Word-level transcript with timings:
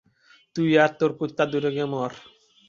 তুই 0.55 0.69
আর 0.83 0.91
তোর 0.99 1.11
কুত্তা 1.19 1.43
দূরে 1.51 1.69
গিয়া 1.75 1.87
মর! 1.93 2.11